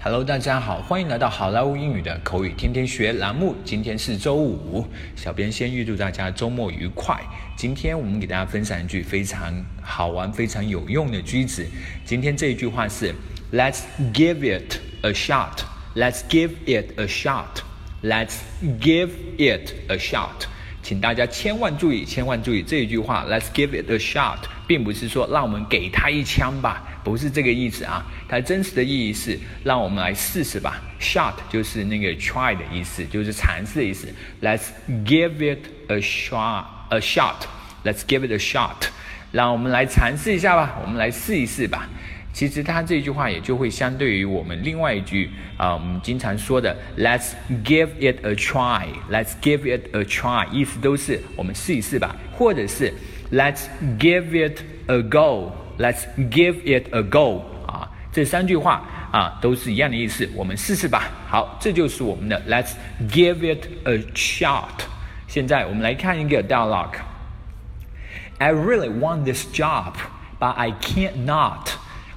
[0.00, 3.56] Hello，大家好，欢迎来到好莱坞英语的口语天天学栏目。
[3.64, 4.86] 今天是周五，
[5.16, 7.20] 小编先预祝大家周末愉快。
[7.56, 11.66] 今天我们给大家分享一句非常好玩、非常有用的句子。
[12.04, 13.12] 今天这一句话是
[13.52, 13.80] Let's
[14.14, 15.64] give it a shot.
[15.96, 17.62] Let's give it a shot.
[18.00, 18.36] Let's
[18.80, 20.46] give it a shot.
[20.80, 24.38] 请大家千万注意，千万注意这一句话，Let's give it a shot，
[24.68, 28.06] 并不是说让我们给他一枪吧，不是这个意思啊。
[28.28, 30.80] 它真实的意义是让我们来试试吧。
[31.00, 34.06] Shot 就是那个 try 的意思，就是尝试的意思。
[34.42, 34.66] Let's
[35.06, 37.46] give it a shot，a shot。
[37.84, 38.88] Let's give it a shot，
[39.32, 41.88] 让我们来尝试一下吧，我们来试一试吧。
[42.32, 47.30] 其实它这句话也就会相对于我们另外一句啊，我们经常说的 "Let's
[47.64, 52.92] give it a try"，"Let's give it a try"，意思都是我们试一试吧，或者是
[53.31, 53.65] "Let's
[53.99, 61.09] give it a go"，"Let's give it a go" 啊，这三句话啊都是一样的意思，我们试试吧。
[61.27, 62.73] 好，这就是我们的 "Let's
[63.09, 64.85] give it a shot"。
[65.27, 69.93] 现在我们来看一个 dialogue。I really want this job,
[70.39, 71.69] but I can't not.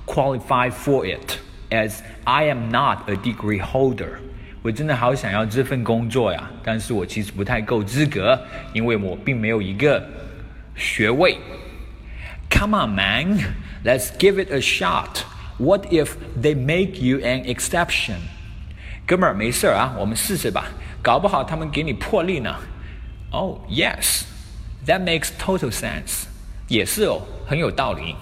[0.07, 1.39] qualify for it
[1.71, 4.19] as I am not a degree holder。
[4.63, 8.41] 我真的好想要这份工作呀，但是我其实不太够资格，
[8.73, 10.01] 因为我并没有一个
[10.75, 11.39] 学位。
[12.51, 15.25] Come on, man, let's give it a shot.
[15.59, 18.17] What if they make you an exception?
[19.07, 20.67] 哥们儿，没事儿啊，我们试试吧，
[21.03, 22.57] 搞不好他们给你破例呢。
[23.31, 24.23] Oh, yes,
[24.87, 26.25] that makes total sense.
[26.69, 28.17] 也是哦，很有道理。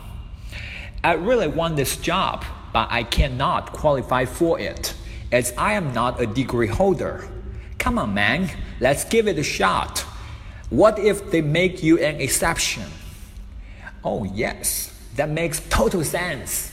[1.03, 2.41] I really want this job,
[2.73, 4.95] but I cannot qualify for it,
[5.31, 7.25] as I am not a degree holder.
[7.79, 8.49] Come on, man,
[8.81, 10.05] let's give it a shot.
[10.71, 12.85] What if they make you an exception?
[14.03, 16.73] Oh, yes, that makes total sense.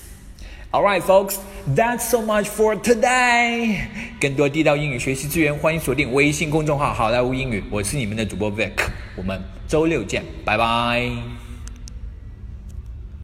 [0.74, 3.88] Alright, folks, that's so much for today.
[4.20, 7.62] 更多地道英语学习资源，欢迎锁定微信公众号“好莱坞英语”。
[7.70, 8.72] 我是你们的主播 Vic，
[9.18, 11.45] 我们周六见，拜拜。